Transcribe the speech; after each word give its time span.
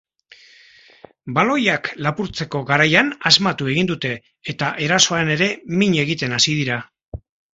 Baloiak 1.35 1.89
lapurtzeko 2.05 2.61
garaian 2.69 3.11
asmatu 3.31 3.69
egin 3.75 3.91
dute 3.93 4.13
eta 4.55 4.69
erasoan 4.89 5.31
ere 5.37 5.51
min 5.83 5.99
egiten 6.05 6.37
hasi 6.39 6.57
dira. 6.61 6.79